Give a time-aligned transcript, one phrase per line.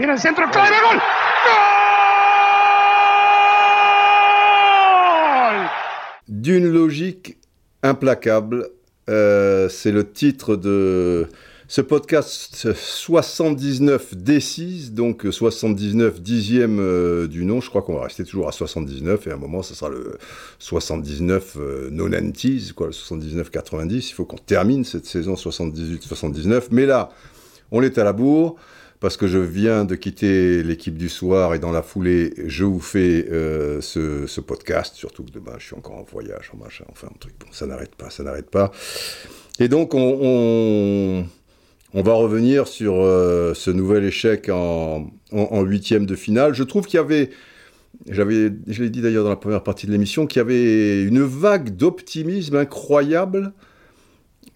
[0.00, 0.72] Tiene el centro clave,
[6.26, 7.36] D'une logique
[7.82, 8.70] implacable,
[9.10, 11.28] euh, c'est le titre de
[11.68, 17.60] ce podcast 79 D6, donc 79 dixième euh, du nom.
[17.60, 20.16] Je crois qu'on va rester toujours à 79 et à un moment, ce sera le
[20.60, 24.10] 79 euh, nonanties, quoi, le 79 90.
[24.10, 26.68] Il faut qu'on termine cette saison 78-79.
[26.70, 27.10] Mais là,
[27.70, 28.56] on est à la bourre
[29.00, 32.80] parce que je viens de quitter l'équipe du soir et dans la foulée, je vous
[32.80, 37.08] fais euh, ce, podcast, surtout que demain, je suis encore en voyage, en machin, enfin,
[37.10, 38.70] un truc, bon, ça n'arrête pas, ça n'arrête pas.
[39.58, 41.24] Et donc, on,
[41.94, 46.52] va revenir sur euh, ce nouvel échec en, huitième de finale.
[46.52, 47.30] Je trouve qu'il y avait,
[48.06, 51.22] j'avais, je l'ai dit d'ailleurs dans la première partie de l'émission, qu'il y avait une
[51.22, 53.54] vague d'optimisme incroyable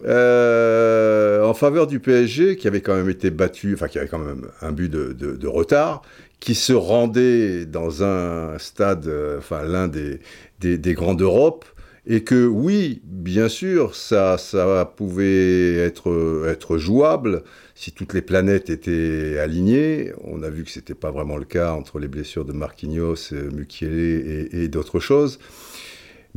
[0.03, 4.47] en faveur du PSG, qui avait quand même été battu, enfin qui avait quand même
[4.61, 6.01] un but de, retard,
[6.39, 10.19] qui se rendait dans un stade, euh, enfin l'un des,
[10.59, 11.65] des, des, grands d'Europe,
[12.05, 18.69] et que oui, bien sûr, ça, ça pouvait être, être jouable si toutes les planètes
[18.69, 20.13] étaient alignées.
[20.23, 24.49] On a vu que c'était pas vraiment le cas entre les blessures de Marquinhos, Mukiele
[24.51, 25.39] et, et d'autres choses.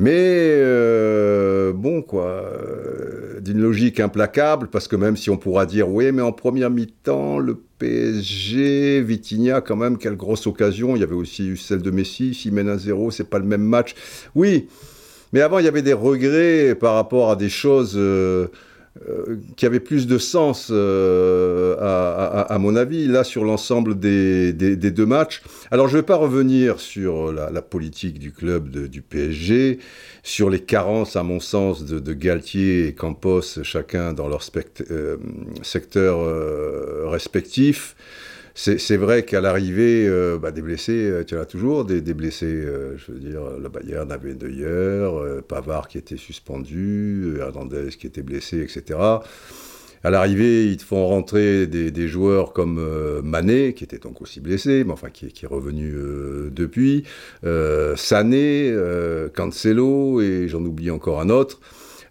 [0.00, 5.88] Mais euh, bon, quoi, euh, d'une logique implacable, parce que même si on pourra dire,
[5.88, 10.94] oui, mais en première mi-temps, le PSG, Vitinha, quand même, quelle grosse occasion.
[10.94, 13.44] Il y avait aussi eu celle de Messi, s'il mène à zéro, c'est pas le
[13.44, 13.96] même match.
[14.36, 14.68] Oui,
[15.32, 18.46] mais avant, il y avait des regrets par rapport à des choses euh,
[19.56, 21.76] qui avaient plus de sens, euh,
[22.48, 25.42] à, mon avis, là, sur l'ensemble des, deux matchs.
[25.70, 29.78] Alors, je ne vais pas revenir sur la, politique du club du PSG,
[30.22, 34.42] sur les carences, à mon sens, de, Galtier et Campos, chacun dans leur
[34.90, 35.16] euh,
[35.62, 37.94] secteur euh, respectif.
[38.60, 43.12] C'est vrai qu'à l'arrivée, euh, bah, des blessés, tu en as toujours, des, blessés, je
[43.12, 48.98] veux dire, le Bayern avait d'ailleurs, Pavard qui était suspendu, Hernandez qui était blessé, etc.
[50.04, 54.40] À l'arrivée, ils te font rentrer des, joueurs comme euh, Mané, qui était donc aussi
[54.40, 57.04] blessé, mais enfin qui, est revenu euh, depuis,
[57.44, 58.74] euh, Sané,
[59.34, 61.60] Cancelo, et j'en oublie encore un autre.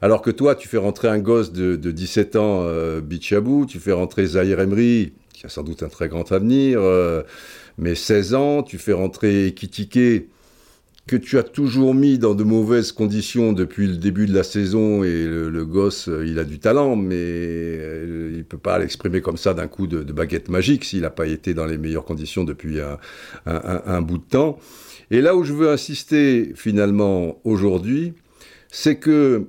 [0.02, 3.80] Alors que toi, tu fais rentrer un gosse de, de 17 ans, euh, Bichabou, tu
[3.80, 6.82] fais rentrer Zahir Emery, qui a sans doute un très grand avenir,
[7.78, 10.30] mais 16 ans, tu fais rentrer Kitike,
[11.08, 15.04] que tu as toujours mis dans de mauvaises conditions depuis le début de la saison
[15.04, 19.54] et le, gosse, il a du talent, mais euh, il peut pas l'exprimer comme ça
[19.54, 22.80] d'un coup de, baguette magique s'il n'a pas été dans les meilleures conditions depuis
[23.46, 24.60] un, bout de temps.
[25.10, 28.14] Et là où je veux insister finalement aujourd'hui,
[28.70, 29.46] c'est que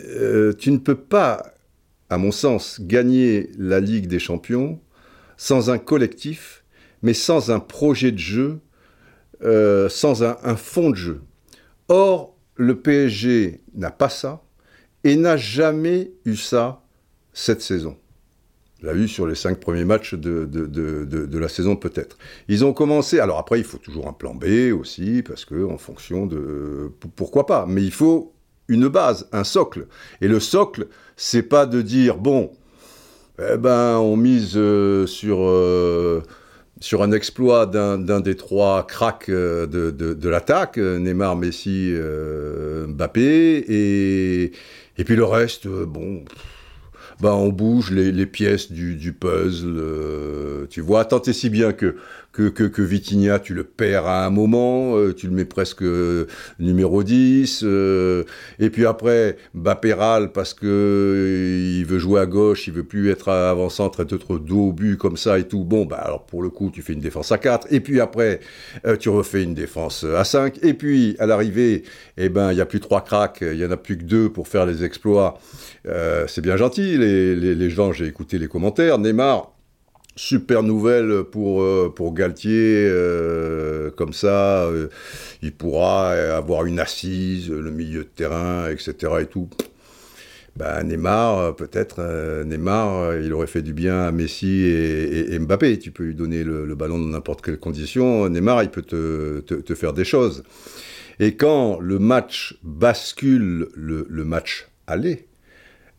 [0.00, 1.54] euh, tu ne peux pas,
[2.10, 4.80] à mon sens, gagner la Ligue des Champions
[5.36, 6.64] sans un collectif,
[7.02, 8.60] mais sans un projet de jeu
[9.42, 11.22] euh, sans un, fond de jeu.
[11.88, 14.42] Or, le PSG n'a pas ça
[15.02, 16.82] et n'a jamais eu ça
[17.32, 17.96] cette saison.
[18.82, 22.18] l'a eu sur les cinq premiers matchs de, de la saison peut-être.
[22.48, 25.78] Ils ont commencé, alors après il faut toujours un plan B aussi, parce que en
[25.78, 26.92] fonction de...
[27.16, 28.34] Pourquoi pas Mais il faut
[28.70, 29.86] une base, un socle.
[30.22, 30.86] Et le socle,
[31.16, 32.50] c'est pas de dire, bon,
[33.38, 35.40] eh ben on mise euh, sur...
[35.42, 36.22] Euh,
[36.82, 43.22] sur un exploit d'un des trois cracks de, de, l'attaque, Neymar, Messi, euh, Mbappé,
[43.68, 44.52] et,
[44.96, 46.24] et puis le reste, bon,
[47.20, 51.72] ben on bouge les, pièces du, du puzzle, euh, tu vois, tant et si bien
[51.72, 51.96] que
[52.32, 55.82] que, que, que Vitinha, tu le perds à un moment, euh, tu le mets presque
[55.82, 56.26] euh,
[56.60, 58.24] numéro 10, euh,
[58.60, 63.10] et puis après, Bapéral, parce que euh, il veut jouer à gauche, il veut plus
[63.10, 66.50] être avant-centre, être dos au but comme ça et tout, bon, bah alors pour le
[66.50, 68.40] coup, tu fais une défense à 4, et puis après,
[68.86, 71.82] euh, tu refais une défense à 5, et puis à l'arrivée,
[72.16, 74.30] eh ben, il n'y a plus trois cracks, il y en a plus que deux
[74.30, 75.38] pour faire les exploits,
[76.28, 79.52] c'est bien gentil, les, les, les gens, j'ai écouté les commentaires, Neymar,
[80.16, 84.88] super nouvelle pour, euh, Galtier, euh, comme ça, euh,
[85.42, 88.94] il pourra avoir une assise, le milieu de terrain, etc.
[89.20, 89.48] et tout.
[90.56, 95.78] Ben, Neymar, peut-être, Neymar, il aurait fait du bien à Messi et, Mbappé.
[95.78, 98.28] Tu peux lui donner le, ballon dans n'importe quelle condition.
[98.28, 100.42] Neymar, il peut te, te, faire des choses.
[101.20, 105.28] Et quand le match bascule, le, le match aller,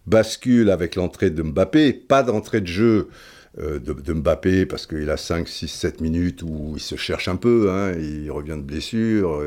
[0.06, 3.07] bascule avec l'entrée de Mbappé, pas d'entrée de jeu
[3.57, 7.36] de, de, Mbappé parce qu'il a 5, 6, 7 minutes où il se cherche un
[7.36, 9.44] peu, hein, il revient de blessure,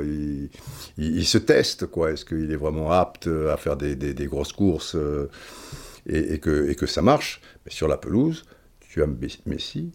[0.99, 2.13] il, se teste, quoi.
[2.13, 5.31] Est-ce qu'il est vraiment apte à faire des, grosses courses euh,
[6.07, 7.41] et, que, ça marche?
[7.65, 8.45] Mais sur la pelouse,
[8.81, 9.07] tu as
[9.47, 9.93] Messi,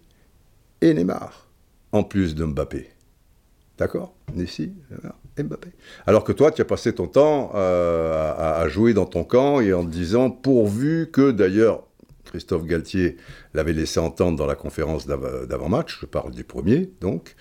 [0.82, 1.48] et Neymar,
[1.92, 2.90] en plus de Mbappé.
[3.78, 4.14] D'accord?
[4.36, 4.74] Messi,
[5.38, 5.70] Mbappé.
[6.06, 9.72] Alors que toi, tu as passé ton temps euh, à, jouer dans ton camp et
[9.74, 11.84] en te disant, pourvu que d'ailleurs,
[12.30, 13.18] Christophe Galtier
[13.54, 17.36] l'avait laissé entendre dans la conférence d'avant-match, je parle du premier, donc,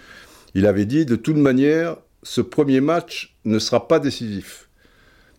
[0.54, 4.68] il avait dit, de toute manière, ce premier match ne sera pas décisif.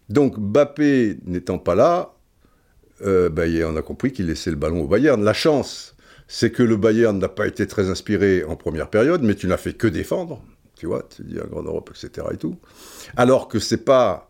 [0.07, 2.13] Donc, Mbappé n'étant pas là,
[3.01, 3.29] euh,
[3.67, 5.23] on a compris qu'il laissait le ballon au Bayern.
[5.23, 5.95] La chance,
[6.27, 9.57] c'est que le Bayern n'a pas été très inspiré en première période, mais tu n'as
[9.57, 10.41] fait que défendre
[10.79, 12.25] tu vois, tu dis en Grande Europe, etc.
[12.31, 12.57] et tout.
[13.17, 14.28] Alors que c'est pas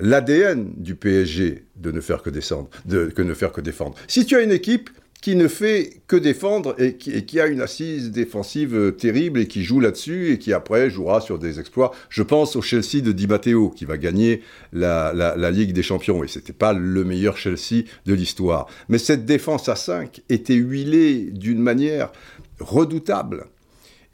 [0.00, 3.96] l'ADN du PSG de ne faire que descendre, de, que ne faire que défendre.
[4.08, 8.10] Si tu as une équipe qui ne fait que défendre et qui, a une assise
[8.10, 11.92] défensive euh, terrible et qui joue là-dessus et qui après jouera sur des exploits.
[12.08, 14.42] Je pense au Chelsea de Di Matteo qui va gagner
[14.72, 18.66] la, la Ligue des Champions et c'était pas le meilleur Chelsea de l'histoire.
[18.88, 22.12] Mais cette défense à 5 était huilée d'une manière
[22.58, 23.46] redoutable.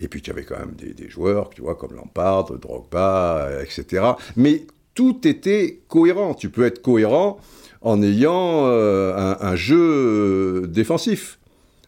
[0.00, 4.05] Et puis tu avais quand même des, joueurs, tu vois, comme Lampard, Drogba, etc.
[4.37, 4.62] Mais
[4.96, 6.34] tout était cohérent.
[6.34, 7.38] Tu peux être cohérent
[7.82, 11.38] en ayant euh, un, jeu euh, défensif.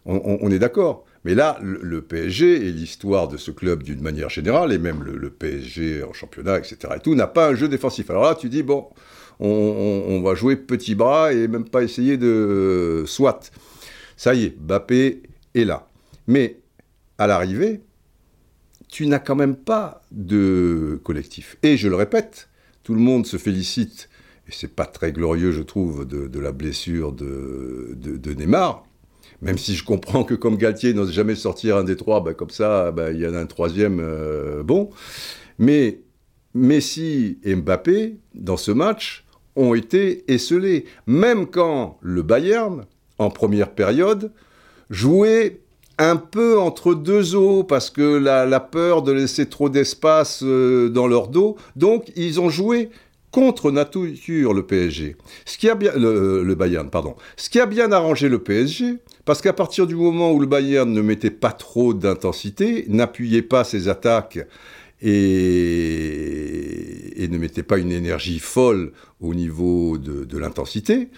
[0.06, 1.04] On, est d'accord.
[1.24, 5.28] Mais là, le, PSG et l'histoire de ce club d'une manière générale, et même le,
[5.28, 8.08] PSG en championnat, etc., n'a pas un jeu défensif.
[8.08, 8.86] Alors là, tu dis, bon,
[9.40, 13.04] on, va jouer petit bras et même pas essayer de...
[13.06, 13.50] soit.
[14.16, 15.22] Ça y est, Bappé
[15.54, 15.88] est là.
[16.26, 16.60] Mais
[17.18, 17.82] à l'arrivée,
[18.88, 21.56] tu n'as quand même pas de collectif.
[21.62, 22.47] Et je le répète,
[22.88, 24.08] tout le monde se félicite,
[24.48, 27.94] et c'est pas très glorieux, je trouve, de, la blessure de,
[28.34, 28.86] Neymar,
[29.42, 32.48] même si je comprends que comme Galtier n'ose jamais sortir un des trois, bah, comme
[32.48, 34.88] ça, bah, il y en a un troisième euh, bon.
[35.58, 36.00] Mais
[36.54, 40.86] Messi et Mbappé, dans ce match, ont été esselés.
[41.06, 42.86] Même quand le Bayern,
[43.18, 44.32] en première période,
[44.88, 45.60] jouait
[45.98, 51.06] un peu entre deux eaux parce que la, peur de laisser trop d'espace euh, dans
[51.06, 51.56] leur dos.
[51.76, 52.90] Donc ils ont joué
[53.30, 55.16] contre nature le PSG.
[55.44, 57.14] Ce qui a bien le, Bayern, pardon.
[57.36, 60.90] Ce qui a bien arrangé le PSG, parce qu'à partir du moment où le Bayern
[60.90, 64.38] ne mettait pas trop d'intensité, n'appuyait pas ses attaques
[65.02, 65.08] et,
[67.30, 71.10] ne mettait pas une énergie folle au niveau de, l'intensité,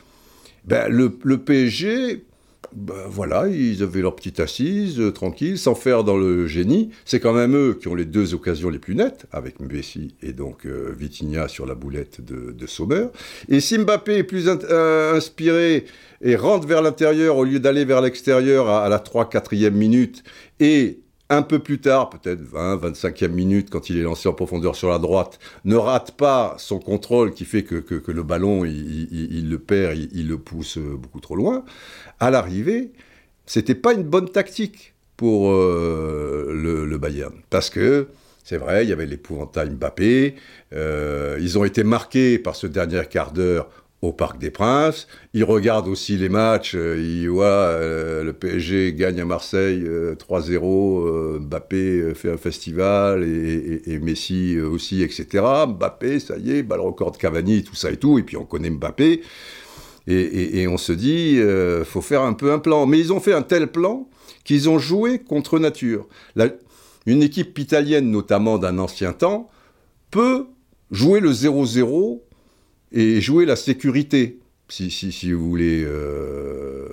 [0.64, 2.24] ben le, le PSG
[2.72, 6.90] ben voilà, ils avaient leur petite assise, euh, tranquille, sans faire dans le génie.
[7.04, 10.32] C'est quand même eux qui ont les deux occasions les plus nettes, avec Messi et
[10.32, 13.06] donc euh, Vitinha sur la boulette de, de Sommer.
[13.48, 15.84] Et si Mbappé est plus euh, inspiré
[16.22, 20.22] et rentre vers l'intérieur au lieu d'aller vers l'extérieur à, à, la 3-4e minute
[20.60, 21.00] et
[21.30, 24.90] un peu plus tard, peut-être 20, 25e minute, quand il est lancé en profondeur sur
[24.90, 29.96] la droite, ne rate pas son contrôle qui fait que, le ballon, il, le perd,
[29.96, 31.64] il, le pousse beaucoup trop loin,
[32.18, 32.90] à l'arrivée,
[33.46, 37.34] c'était pas une bonne tactique pour euh, le, Bayern.
[37.48, 38.08] Parce que,
[38.42, 40.34] c'est vrai, il y avait l'épouvantail Mbappé,
[40.72, 43.68] euh, ils ont été marqués par ce dernier quart d'heure
[44.02, 45.06] au Parc des Princes.
[45.34, 46.74] Il regarde aussi les matchs.
[46.74, 51.06] Euh, il voit euh, le PSG gagne à Marseille 3-0.
[51.06, 55.44] Euh, Mbappé fait un festival et, Messi aussi, etc.
[55.68, 58.18] Mbappé, ça y est, balle record de Cavani, tout ça et tout.
[58.18, 59.22] Et puis on connaît Mbappé.
[60.06, 61.38] Et, on se dit,
[61.84, 62.86] faut faire un peu un plan.
[62.86, 64.08] Mais ils ont fait un tel plan
[64.44, 66.08] qu'ils ont joué contre nature.
[67.06, 69.50] une équipe italienne, notamment d'un ancien temps,
[70.10, 70.46] peut
[70.90, 72.20] jouer le 0-0
[72.92, 74.38] et jouer la sécurité,
[74.70, 76.88] si, vous voulez, euh,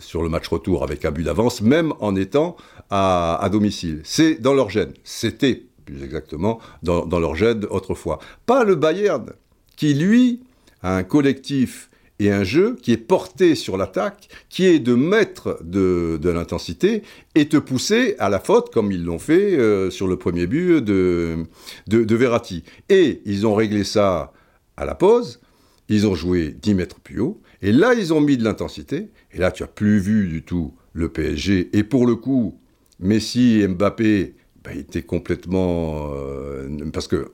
[0.00, 2.56] sur le match retour avec un but d'avance, même en étant
[2.90, 4.00] à, domicile.
[4.04, 4.92] C'est dans leur gène.
[5.04, 8.18] C'était, plus exactement, dans, leur gène autrefois.
[8.46, 9.32] Pas le Bayern,
[9.76, 10.40] qui lui
[10.82, 15.58] a un collectif et un jeu qui est porté sur l'attaque, qui est de mettre
[15.62, 17.02] de, de l'intensité
[17.34, 20.82] et te pousser à la faute, comme ils l'ont fait euh, sur le premier but
[20.82, 21.46] de,
[21.86, 22.62] de, de Verratti.
[22.90, 24.32] Et ils ont réglé ça
[24.80, 25.40] à la pause,
[25.88, 29.38] ils ont joué 10 mètres plus haut, et là, ils ont mis de l'intensité, et
[29.38, 32.58] là, tu as plus vu du tout le PSG, et pour le coup,
[32.98, 34.34] Messi et Mbappé,
[34.64, 36.12] bah, étaient complètement...
[36.14, 37.32] Euh, parce que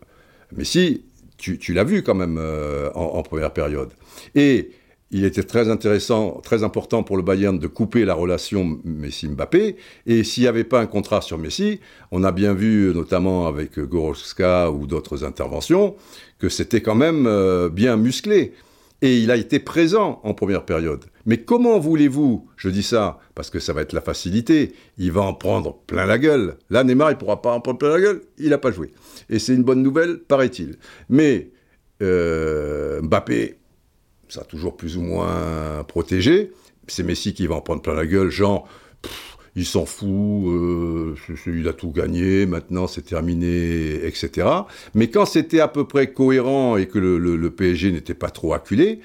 [0.55, 1.05] Messi,
[1.37, 3.91] tu, l'as vu quand même euh, en, première période.
[4.35, 4.71] Et
[5.11, 9.77] il était très intéressant, très important pour le Bayern de couper la relation Messi-Mbappé.
[10.07, 13.79] Et s'il n'y avait pas un contrat sur Messi, on a bien vu, notamment avec
[13.79, 15.95] Goroska ou d'autres interventions,
[16.39, 18.53] que c'était quand même euh, bien musclé.
[19.03, 21.05] Et il a été présent en première période.
[21.27, 25.21] Mais comment voulez-vous, je dis ça, parce que ça va être la facilité, il va
[25.21, 26.57] en prendre plein la gueule.
[26.71, 28.93] Là, Neymar, il pourra pas en prendre plein la gueule, il n'a pas joué.
[29.29, 30.77] Et c'est une bonne nouvelle, paraît-il.
[31.11, 31.51] Mais
[32.03, 33.59] euh, Mbappé,
[34.29, 36.53] ça toujours plus ou moins protégé.
[36.89, 38.69] C'est Messi qui va en prendre plein la gueule, genre,
[39.57, 41.15] il s'en fout, euh,
[41.47, 44.47] il a tout gagné, maintenant c'est terminé, etc.
[44.95, 49.01] Mais quand c'était à peu près cohérent et que le, PSG n'était pas trop acculé,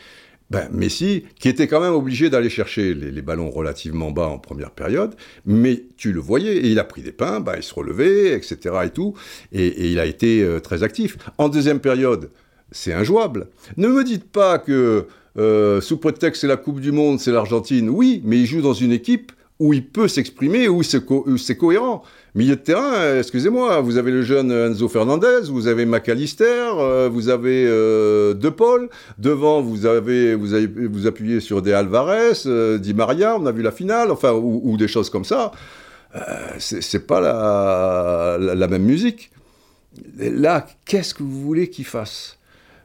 [0.49, 4.71] ben, Messi, qui était quand même obligé d'aller chercher les, ballons relativement bas en première
[4.71, 8.33] période, mais tu le voyais, et il a pris des pains, ben, il se relevait,
[8.33, 8.75] etc.
[8.83, 9.13] et tout,
[9.53, 11.17] et, il a été euh, très actif.
[11.37, 12.29] En deuxième période,
[12.71, 13.47] c'est injouable.
[13.77, 17.89] Ne me dites pas que euh, sous prétexte c'est la Coupe du Monde, c'est l'Argentine.
[17.89, 22.01] Oui, mais il joue dans une équipe où il peut s'exprimer, où c'est cohérent.
[22.33, 27.29] Milieu de terrain, excusez-moi, vous avez le jeune Enzo Fernandez, vous avez McAllister, euh, vous
[27.29, 32.79] avez euh, De Paul, devant vous avez vous avez vous appuyez sur des Alvarez, euh,
[32.79, 35.51] Di Maria, on a vu la finale, enfin ou, des choses comme ça.
[36.57, 37.19] c'est pas
[38.39, 39.29] la, même musique.
[40.17, 42.39] là, qu'est-ce que vous voulez qu'il fasse?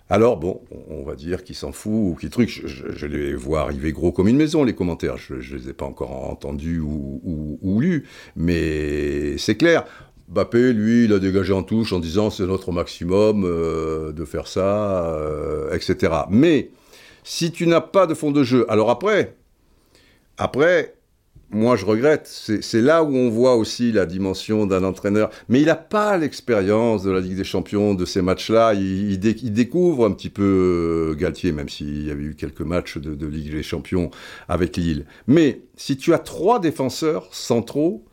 [0.08, 2.62] Alors bon, on va dire qu'il s'en fout ou qu'il truc.
[2.64, 5.16] Je, les vois arriver gros comme une maison les commentaires.
[5.16, 9.84] Je, ne les ai pas encore entendus ou, lus, mais c'est clair.
[10.28, 14.48] Bappé, lui, il a dégagé en touche en disant c'est notre maximum euh, de faire
[14.48, 16.12] ça, euh, etc.
[16.30, 16.70] Mais
[17.22, 19.36] si tu n'as pas de fond de jeu, alors après,
[20.36, 20.95] après,
[21.56, 22.26] moi, je regrette.
[22.26, 25.30] C'est là où on voit aussi la dimension d'un entraîneur.
[25.48, 28.74] Mais il n'a pas l'expérience de la Ligue des Champions, de ces matchs-là.
[28.74, 33.14] Il, découvre un petit peu euh, Galtier, même s'il y avait eu quelques matchs de,
[33.14, 34.10] de Ligue des Champions
[34.48, 35.06] avec Lille.
[35.26, 38.04] Mais si tu as trois défenseurs centraux,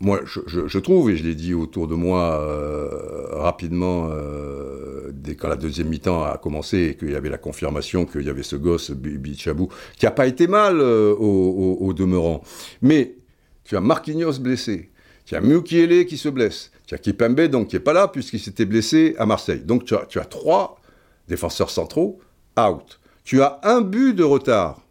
[0.00, 5.48] moi, je, trouve, et je l'ai dit autour de moi euh, rapidement, euh, dès quand
[5.48, 8.56] la deuxième mi-temps a commencé et qu'il y avait la confirmation qu'il y avait ce
[8.56, 12.42] gosse, Bichabou, qui n'a pas été mal euh, au, demeurant.
[12.82, 13.14] Mais
[13.62, 14.90] tu as Marquinhos blessé,
[15.24, 18.40] tu as Mukiele qui se blesse, tu as Kipembe donc qui n'est pas là puisqu'il
[18.40, 19.60] s'était blessé à Marseille.
[19.60, 20.80] Donc tu as, tu as trois
[21.28, 22.18] défenseurs centraux
[22.58, 23.00] out.
[23.24, 24.82] Tu as un but de retard,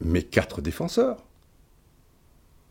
[0.00, 1.25] mais quatre défenseurs.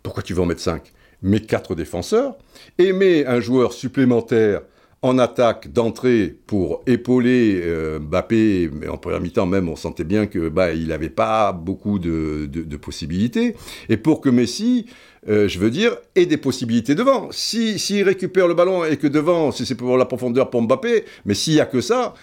[0.05, 0.93] Pourquoi tu veux en mettre cinq?
[1.24, 2.38] Mais quatre défenseurs,
[2.77, 4.62] aimer un joueur supplémentaire
[5.01, 10.27] en attaque d'entrée pour épauler euh, Mbappé, mais en première mi-temps même, on sentait bien
[10.27, 12.47] que bah, il n'avait pas beaucoup de,
[12.79, 13.55] possibilités,
[13.89, 14.85] et pour que Messi,
[15.27, 17.29] euh, je veux dire, ait des possibilités devant.
[17.31, 21.05] S'il si, récupère le ballon et que devant, si c'est pour la profondeur pour Mbappé,
[21.25, 22.13] mais s'il n'y a que ça,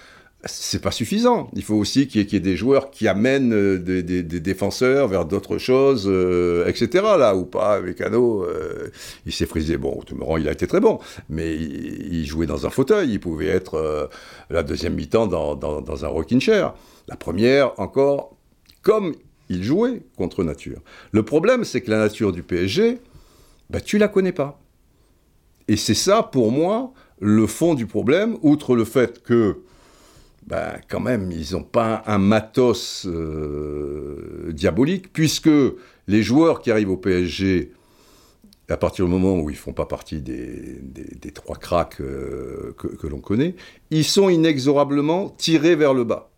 [0.45, 1.51] c'est pas suffisant.
[1.55, 5.59] Il faut aussi qu'il y, ait des joueurs qui amènent euh, des, défenseurs vers d'autres
[5.59, 7.05] choses, euh, etc.
[7.17, 8.91] Là où pas, Mécano, euh,
[9.25, 9.77] il s'est frisé.
[9.77, 13.13] Bon, au demeurant, il a été très bon, mais il, jouait dans un fauteuil.
[13.13, 14.11] Il pouvait être
[14.51, 16.75] la deuxième mi-temps dans, un rocking chair.
[17.09, 18.37] La première, encore,
[18.83, 19.15] comme
[19.49, 20.81] il jouait contre nature.
[21.13, 22.99] Le problème, c'est que la nature du PSG,
[23.71, 24.61] bah, tu la connais pas.
[25.69, 29.59] Et c'est ça, pour moi, le fond du problème, outre le fait que
[30.47, 35.51] ben, quand même, ils n'ont pas un matos euh, diabolique, puisque
[36.09, 37.73] les joueurs qui arrivent au PSG,
[38.69, 40.81] à partir du moment où ils ne font pas partie des,
[41.33, 43.55] trois cracks euh, que l'on connaît,
[43.91, 46.32] ils sont inexorablement tirés vers le bas.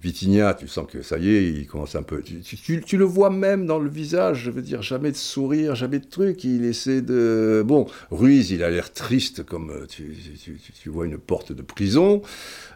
[0.00, 2.22] Vitinha, tu sens que ça y est, il commence un peu.
[2.22, 6.08] Tu, le vois même dans le visage, je veux dire, jamais de sourire, jamais de
[6.08, 6.44] truc.
[6.44, 7.62] Il essaie de.
[7.66, 12.22] Bon, Ruiz, il a l'air triste comme euh, tu, vois une porte de prison.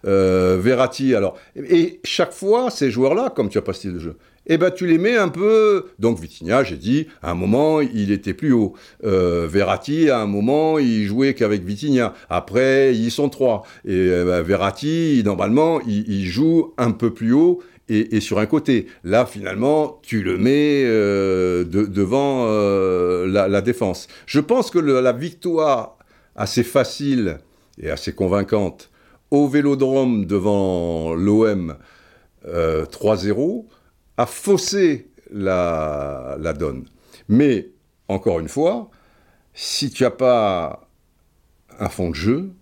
[0.05, 1.39] Euh, Verratti, alors.
[1.57, 4.87] Et chaque fois, ces joueurs-là, comme tu as pas style de jeu, eh ben tu
[4.87, 5.87] les mets un peu.
[5.99, 8.75] Donc Vitinha, j'ai dit, à un moment, il était plus haut.
[9.05, 12.15] Euh, Verratti, à un moment, il jouait qu'avec Vitinha.
[12.31, 13.65] Après, ils sont trois.
[13.85, 17.63] Et euh, ben, Verratti, normalement, il, joue un peu plus haut.
[17.89, 18.89] Et, sur un côté.
[19.05, 22.47] Là, finalement, tu le mets euh, devant
[23.27, 24.09] la, défense.
[24.27, 25.97] Je pense que la victoire
[26.35, 27.39] assez facile
[27.81, 28.91] et assez convaincante
[29.31, 31.77] au Vélodrome devant l'OM
[32.45, 33.67] 3-0
[34.17, 36.87] a faussé la, donne.
[37.29, 37.71] Mais,
[38.09, 38.91] encore une fois,
[39.55, 40.89] si tu n'as pas
[41.79, 42.53] un fond de jeu,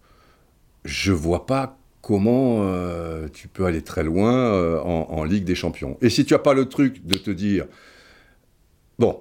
[0.84, 5.96] je vois pas comment euh, tu peux aller très loin euh, en, Ligue des Champions.
[6.02, 7.64] Et si tu n'as pas le truc de te dire,
[8.98, 9.20] bon,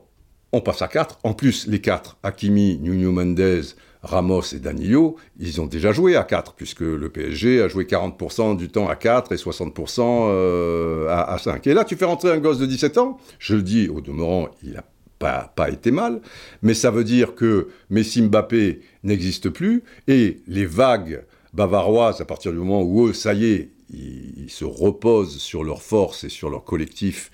[0.51, 3.63] on passe à 4, en plus les 4, Hakimi, Nuno Mendes,
[4.01, 8.57] Ramos et Danilo, ils ont déjà joué à 4, puisque le PSG a joué 40%
[8.57, 11.65] du temps à 4 et 60% euh, à, 5.
[11.67, 14.49] Et là, tu fais rentrer un gosse de 17 ans, je le dis, au demeurant,
[14.61, 14.83] il n'a
[15.19, 16.19] pas, pas, été mal,
[16.61, 22.51] mais ça veut dire que Messi Mbappé n'existe plus, et les vagues bavaroises, à partir
[22.51, 26.49] du moment où eux, ça y est, ils se reposent sur leur force et sur
[26.49, 27.31] leur collectif,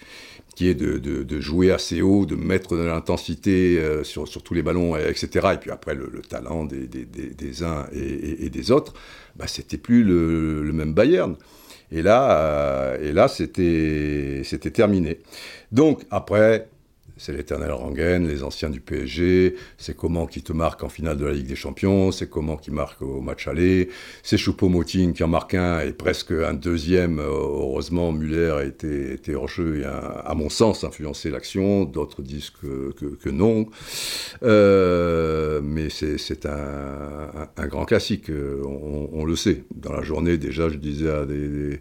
[0.59, 4.97] qui est de, jouer assez haut, de mettre de l'intensité euh, sur, tous les ballons,
[4.97, 5.51] etc.
[5.53, 8.93] Et puis après, le, talent des, uns et, des autres,
[9.37, 11.37] bah, c'était plus le, même Bayern.
[11.91, 15.21] Et là, euh, et là c'était terminé.
[15.71, 16.67] Donc après,
[17.19, 21.25] c'est l'éternel Rangen, les anciens du PSG, c'est comment qui te marque en finale de
[21.25, 23.89] la Ligue des Champions, c'est comment qui marque au match aller,
[24.23, 27.19] c'est Choupo-Moting qui en marque un et presque un deuxième.
[27.19, 31.83] Heureusement, Muller a été, été hors jeu et a, à mon sens, influencé l'action.
[31.83, 33.67] D'autres disent que, non.
[34.43, 39.63] Euh, mais c'est un, grand classique, on, on, le sait.
[39.75, 41.79] Dans la journée, déjà, je disais à des,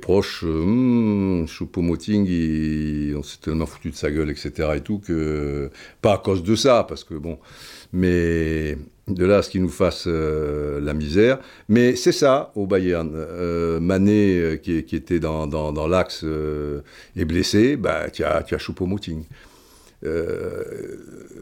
[0.00, 4.70] proches, hum, Choupo-Moting, on s'est tellement foutu de sa gueule, etc.
[4.76, 5.70] et tout, que.
[6.02, 7.38] Pas à cause de ça, parce que bon.
[7.92, 8.76] Mais
[9.08, 11.38] de là à ce qu'il nous fasse euh, la misère.
[11.68, 13.12] Mais c'est ça au Bayern.
[13.14, 16.24] Euh, Mané, euh, qui, était dans, dans, l'axe,
[17.16, 19.22] est blessé, bah, tu as, tu as Choupo-Moting.
[20.04, 20.96] Euh,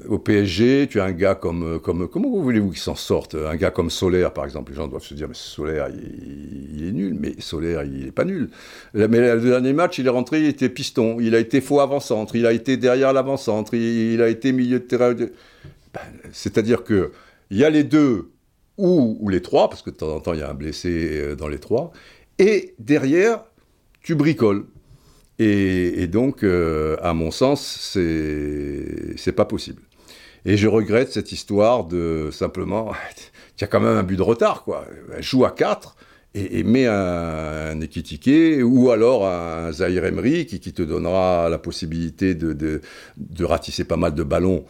[0.09, 3.71] au PSG, tu as un gars comme, comme comment voulez-vous qu'il s'en sorte Un gars
[3.71, 7.35] comme Solaire, par exemple, les gens doivent se dire mais Solaire, il, est nul, mais
[7.41, 8.51] Solaire, il n'est pas nul.
[8.95, 12.37] Mais le dernier match, il est rentré, il était piston, il a été faux avant-centre,
[12.37, 15.15] il a été derrière l'avant-centre, il, a été milieu de terrain.
[15.15, 16.01] Ben,
[16.33, 17.13] c'est-à-dire que
[17.51, 18.31] il y a les deux
[18.79, 21.21] ou, ou les trois, parce que de temps en temps il y a un blessé
[21.21, 21.93] euh, dans les trois,
[22.39, 23.45] et derrière,
[24.03, 24.67] tu bricoles.
[25.39, 29.83] Et, donc, euh, à mon sens, c'est pas possible.
[30.45, 32.93] Et je regrette cette histoire de simplement,
[33.57, 34.87] tu as quand même un but de retard, quoi.
[35.21, 35.97] Joue à 4
[36.35, 42.35] et, met un, un Ekitike ou alors un Zahir Emery qui, te donnera la possibilité
[42.35, 44.65] de, de, ratisser pas mal de ballons,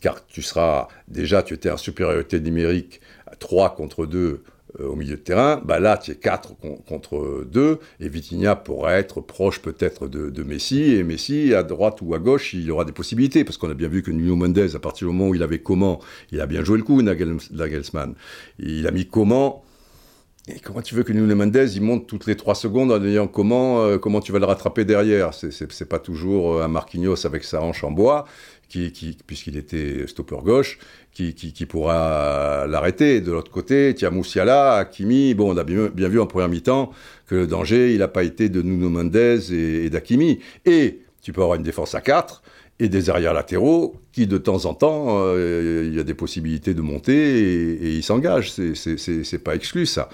[0.00, 3.00] car tu seras, déjà, tu étais en supériorité numérique
[3.38, 4.42] 3 contre 2 euh,
[4.78, 6.54] au milieu de terrain, bah là, tu es 4
[6.86, 12.14] contre 2, et Vitinha pourrait être proche peut-être de, Messi, et Messi, à droite ou
[12.14, 14.78] à gauche, il aura des possibilités, parce qu'on a bien vu que Nuno Mendes, à
[14.78, 16.00] partir du moment où il avait comment,
[16.32, 18.14] il a bien joué le coup, Nagelsmann.
[18.58, 19.64] Il a mis comment,
[20.48, 23.28] et comment tu veux que Nuno Mendes, il monte toutes les 3 secondes en ayant
[23.28, 25.34] comment, euh, comment tu vas le rattraper derrière?
[25.34, 28.24] C'est pas toujours euh, un Marquinhos avec sa hanche en bois,
[28.68, 30.78] qui, puisqu'il était stopper gauche,
[31.12, 33.20] qui, qui, pourra l'arrêter.
[33.20, 36.90] De l'autre côté, Tia Moussiala, Hakimi, bon, on a bien, bien vu en première mi-temps
[37.26, 40.40] que le danger, il n'a pas été de Nuno Mendes et, d'Hakimi.
[40.64, 42.42] Et tu peux avoir une défense à 4
[42.80, 46.72] et des arrières latéraux qui, de temps en temps, euh, il y a des possibilités
[46.72, 48.50] de monter et, ils s'engagent.
[48.52, 50.08] C'est pas exclu, ça.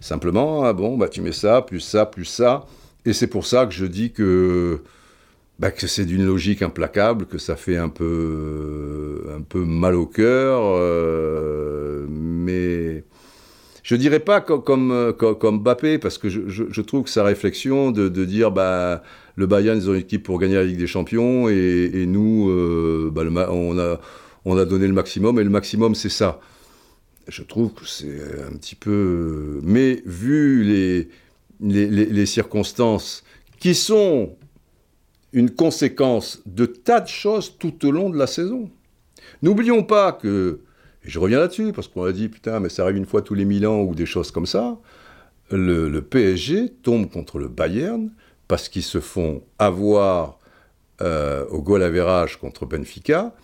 [0.00, 2.66] Simplement, ah bon, bah, tu mets ça, plus ça, plus ça.
[3.04, 4.80] Et c'est pour ça que je dis que
[5.58, 10.06] bah, que c'est d'une logique implacable, que ça fait un peu, un peu mal au
[10.06, 13.04] cœur, euh, mais
[13.86, 18.08] je dirais pas comme, comme, comme, Mbappé, parce que je, trouve que sa réflexion de,
[18.08, 19.04] de, dire bah,
[19.36, 22.50] le Bayern, ils ont une équipe pour gagner la Ligue des Champions, et, et nous,
[22.50, 23.22] euh, bah,
[23.52, 24.00] on, a,
[24.44, 26.40] on a donné le maximum, et le maximum, c'est ça.
[27.28, 28.18] Je trouve que c'est
[28.52, 29.60] un petit peu...
[29.62, 31.08] Mais vu les,
[31.60, 33.22] les, les circonstances
[33.60, 34.36] qui sont
[35.32, 38.68] une conséquence de tas de choses tout au long de la saison.
[39.42, 40.58] N'oublions pas que,
[41.06, 43.44] je reviens là-dessus, parce qu'on a dit, putain, mais ça arrive une fois tous les
[43.44, 44.78] mille ans ou des choses comme ça,
[45.50, 48.10] le, PSG tombe contre le Bayern
[48.48, 50.38] parce qu'ils se font avoir
[51.00, 53.34] euh, au goal average contre Benfica,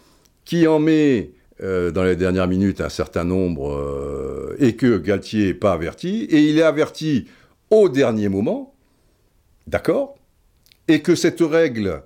[0.44, 5.46] qui en met euh, dans les dernières minutes un certain nombre, euh, et que Galtier
[5.46, 7.28] n'est pas averti, et il est averti
[7.70, 8.74] au dernier moment,
[9.66, 10.16] d'accord?
[10.88, 12.02] Et que cette règle,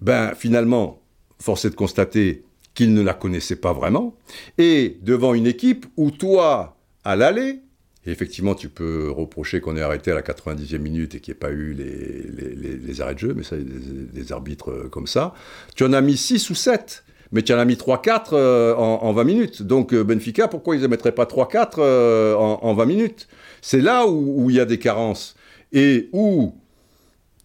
[0.00, 1.00] ben finalement,
[1.38, 2.44] force est de constater
[2.78, 4.14] qu'il ne la connaissait pas vraiment,
[4.56, 7.58] et devant une équipe où toi, à l'aller,
[8.06, 11.40] effectivement, tu peux reprocher qu'on ait arrêté à la 90e minute et qu'il n'y ait
[11.40, 15.34] pas eu les, arrêts de jeu, mais ça, des, des arbitres comme ça.
[15.74, 19.12] Tu en as mis 6 ou 7, mais tu en as mis 3-4 euh, en,
[19.12, 19.62] 20 minutes.
[19.64, 23.26] Donc euh, Benfica, pourquoi ils ne mettraient pas 3-4 euh, en, 20 minutes?
[23.60, 25.34] C'est là où il y a des carences.
[25.72, 26.54] Et où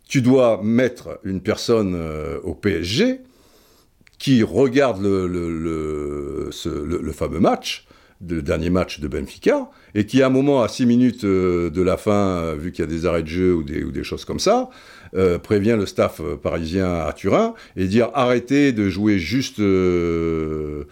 [0.07, 3.21] tu dois mettre une personne euh, au PSG
[4.23, 7.85] qui regarde le, le, fameux match,
[8.25, 11.81] le dernier match de Benfica, et qui à un moment, à 6 minutes euh, de
[11.81, 14.39] la fin, euh, vu qu'il y a des arrêts de jeu ou des, choses comme
[14.39, 14.69] ça,
[15.43, 20.87] prévient le staff parisien à Turin et dire arrêtez de jouer juste comme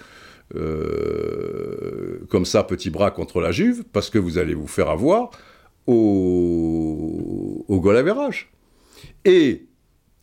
[2.43, 5.31] ça, petit bras contre la Juve, parce que vous allez vous faire avoir
[5.87, 7.95] au, au goal
[9.23, 9.67] et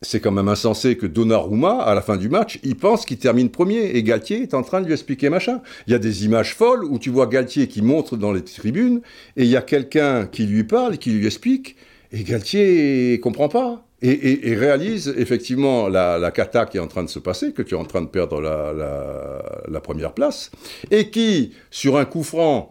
[0.03, 3.51] c'est quand même insensé que Donnarumma, à la fin du match, il pense qu'il termine
[3.51, 5.61] premier et Galtier est en train de lui expliquer machin.
[5.87, 9.01] Il y a des images folles où tu vois Galtier qui montre dans les tribunes
[9.37, 11.77] et il y a quelqu'un qui lui parle, qui lui explique
[12.13, 13.85] et Galtier comprend pas.
[14.01, 17.77] Et, réalise effectivement la, cata qui est en train de se passer, que tu es
[17.77, 20.53] en train de perdre la première place,
[20.93, 22.71] et qui, sur un coup franc,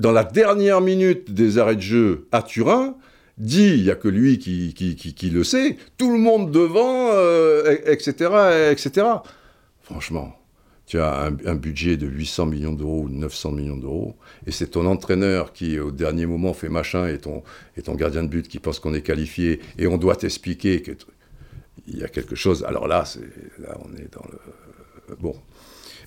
[0.00, 2.96] dans la dernière minute des arrêts de jeu à Turin,
[3.38, 7.10] dit, il n'y a que lui qui, qui, le sait, tout le monde devant,
[7.86, 9.06] etc., etc.
[9.82, 10.34] Franchement,
[10.86, 14.14] tu as un, budget de 800 millions d'euros ou 900 millions d'euros,
[14.46, 17.42] et c'est ton entraîneur qui, au dernier moment, fait machin, et ton,
[17.76, 20.92] et ton gardien de but qui pense qu'on est qualifié, et on doit t'expliquer que
[21.88, 22.64] il y a quelque chose.
[22.64, 23.04] Alors là,
[23.58, 25.34] là, on est dans le bon.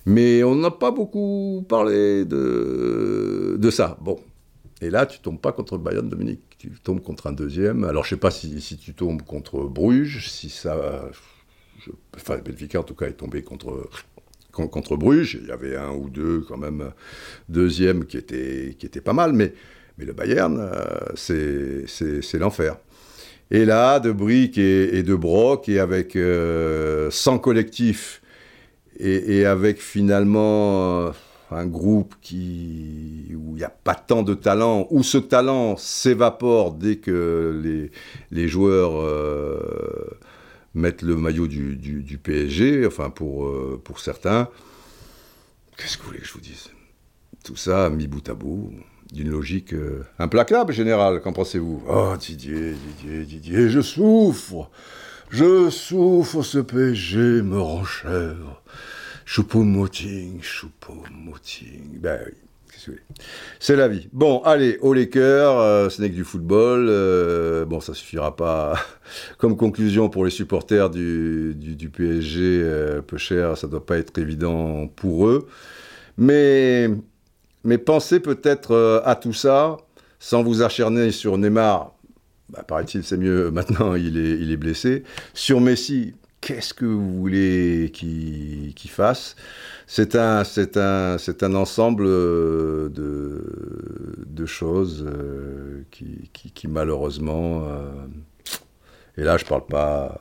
[0.06, 3.96] Mais on n'a pas beaucoup parlé de, de ça.
[4.00, 4.18] Bon.
[4.80, 6.49] Et là, tu tombes pas contre Bayern Dominique.
[6.60, 7.84] Tu tombes contre un deuxième.
[7.84, 11.08] Alors, je sais pas si, tu tombes contre Bruges, si ça.
[12.14, 13.88] enfin, Benfica, en tout cas, est tombé contre
[14.50, 15.38] contre Bruges.
[15.40, 16.92] Il y avait un ou deux, quand même,
[17.48, 19.54] deuxième qui était, qui pas mal, mais,
[19.98, 22.76] mais le Bayern, euh, c'est l'enfer.
[23.50, 28.22] Et là, de briques et, de broc, et avec euh, 100 collectifs,
[28.98, 31.10] et, avec finalement euh,
[31.52, 36.72] un groupe qui, où il n'y a pas tant de talent, où ce talent s'évapore
[36.72, 37.90] dès que les,
[38.30, 39.58] les joueurs euh,
[40.74, 44.48] mettre le maillot du, du, PSG, enfin pour, euh, pour certains.
[45.76, 46.68] Qu'est-ce que vous voulez que je vous dise?
[47.44, 48.72] Tout ça mis bout à bout,
[49.12, 51.82] d'une logique euh, implacable, général, qu'en pensez-vous?
[51.88, 54.70] Oh Didier, Didier, Didier, je souffre
[55.30, 58.62] Je souffre, ce PSG me rend chèvre.
[59.30, 62.00] Choupo-moting, choupo-moting.
[62.00, 62.94] Ben oui.
[63.60, 64.08] C'est la vie.
[64.12, 66.88] Bon, allez, au cœurs, euh, ce n'est que du football.
[66.88, 68.74] Euh, bon, ça suffira pas
[69.38, 71.54] comme conclusion pour les supporters du,
[71.96, 75.46] PSG, euh, peu cher, ça doit pas être évident pour eux.
[76.18, 76.88] Mais,
[77.62, 79.76] mais pensez peut-être à tout ça,
[80.18, 81.94] sans vous acharner sur Neymar.
[82.48, 85.04] Bah, paraît-il, c'est mieux maintenant, il est, il est blessé.
[85.34, 89.36] Sur Messi, qu'est-ce que vous voulez qu'il fasse
[89.92, 90.44] c'est un,
[90.76, 98.06] un, un ensemble euh, de, choses euh, qui, malheureusement, euh,
[99.16, 100.16] et là je parle pas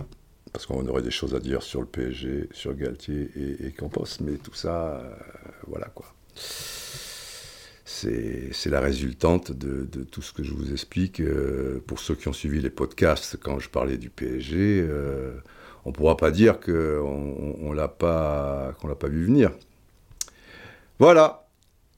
[0.52, 3.30] parce qu'on aurait des choses à dire sur le PSG, sur Galtier
[3.64, 5.04] et, Campos, mais tout ça,
[5.68, 6.08] voilà quoi.
[7.86, 11.22] C'est, la résultante de, tout ce que je vous explique.
[11.86, 14.84] pour ceux qui ont suivi les podcasts, quand je parlais du PSG,
[15.86, 19.52] on ne pourra pas dire qu'on on, l'a pas, vu venir.
[21.00, 21.46] Voilà.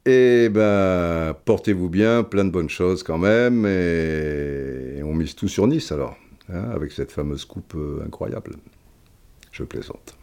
[0.06, 5.48] Et eh ben, portez-vous bien, plein de bonnes choses quand même, et, on mise tout
[5.48, 6.18] sur Nice alors,
[6.52, 8.56] hein, avec cette fameuse coupe euh, incroyable.
[9.52, 10.16] Je plaisante.